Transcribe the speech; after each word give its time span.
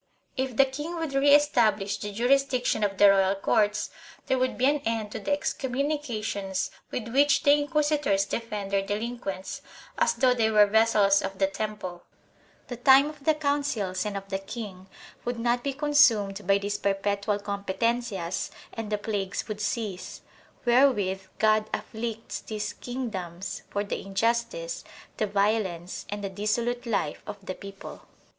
If 0.35 0.57
the 0.57 0.65
king 0.65 0.95
would 0.95 1.13
re 1.13 1.29
establish 1.35 1.97
the 1.99 2.11
jurisdiction 2.11 2.83
of 2.83 2.97
the 2.97 3.11
royal 3.11 3.35
courts 3.35 3.91
there 4.25 4.39
would 4.39 4.57
be 4.57 4.65
an 4.65 4.79
end 4.83 5.11
to 5.11 5.19
the 5.19 5.31
excommunications 5.31 6.71
with 6.89 7.09
which 7.09 7.43
the 7.43 7.53
inquisitors 7.53 8.25
defend 8.25 8.71
their 8.71 8.81
delinquents, 8.81 9.61
as 9.99 10.15
though 10.15 10.33
they 10.33 10.49
were 10.49 10.65
vessels 10.65 11.21
of 11.21 11.37
the 11.37 11.45
Temple; 11.45 12.01
the 12.67 12.77
time 12.77 13.11
of 13.11 13.25
the 13.25 13.35
Councils 13.35 14.03
and 14.03 14.17
of 14.17 14.27
the 14.29 14.39
king 14.39 14.89
would 15.23 15.37
not 15.37 15.63
be 15.63 15.71
consumed 15.71 16.47
by 16.47 16.57
these 16.57 16.79
perpetual 16.79 17.37
competencias 17.37 18.49
and 18.73 18.91
the 18.91 18.97
plagues 18.97 19.47
would 19.47 19.61
cease 19.61 20.23
wherewith 20.65 21.21
God 21.37 21.69
afflicts 21.75 22.39
these 22.41 22.73
kingdoms 22.73 23.61
for 23.69 23.83
the 23.83 24.01
injustice, 24.01 24.83
the 25.17 25.27
violence 25.27 26.07
and 26.09 26.23
the 26.23 26.29
dissolute 26.29 26.87
life 26.87 27.21
of 27.27 27.45
the 27.45 27.53
people. 27.53 28.07